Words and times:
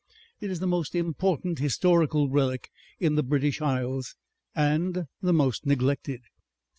It 0.39 0.49
is 0.49 0.59
the 0.59 0.65
most 0.65 0.95
important 0.95 1.59
historical 1.59 2.27
relic 2.27 2.71
in 2.99 3.13
the 3.13 3.21
British 3.21 3.61
Isles. 3.61 4.15
And 4.55 5.05
the 5.21 5.31
most 5.31 5.67
neglected." 5.67 6.21